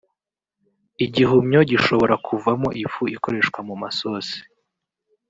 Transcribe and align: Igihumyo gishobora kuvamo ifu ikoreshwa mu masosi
Igihumyo 1.05 1.59
gishobora 1.69 2.15
kuvamo 2.25 2.69
ifu 2.83 3.03
ikoreshwa 3.15 3.59
mu 3.67 3.75
masosi 3.81 4.37